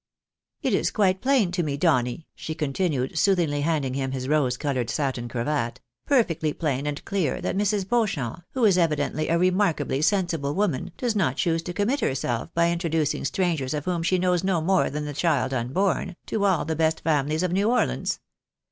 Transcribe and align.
"It 0.63 0.73
is 0.73 0.89
quite 0.89 1.21
plain 1.21 1.51
to 1.51 1.61
me, 1.61 1.77
Donny," 1.77 2.25
she 2.33 2.55
continued, 2.55 3.19
soothingly 3.19 3.61
handing 3.61 3.93
him 3.93 4.13
his 4.13 4.27
rose 4.27 4.57
coloured 4.57 4.89
satin 4.89 5.27
cravat," 5.29 5.79
perfectly 6.07 6.53
plain 6.53 6.87
and 6.87 7.05
clear 7.05 7.39
that 7.39 7.55
Mrs. 7.55 7.87
Beauchamp, 7.87 8.41
who 8.53 8.65
is 8.65 8.79
evidently 8.79 9.27
a 9.29 9.37
remarkably 9.37 10.01
sensible 10.01 10.55
woman, 10.55 10.91
does 10.97 11.15
not 11.15 11.37
choose 11.37 11.61
to 11.61 11.73
commit 11.73 11.99
herself 11.99 12.51
by 12.55 12.71
introducing 12.71 13.23
strangers 13.25 13.75
of 13.75 13.85
whom 13.85 14.01
she 14.01 14.17
knows 14.17 14.43
no 14.43 14.59
more 14.59 14.89
than 14.89 15.05
the 15.05 15.13
child 15.13 15.53
unborn, 15.53 16.15
to 16.25 16.45
all 16.45 16.65
the 16.65 16.75
best 16.75 17.01
families 17.01 17.43
of 17.43 17.51
New 17.51 17.69
Orleans. 17.69 18.19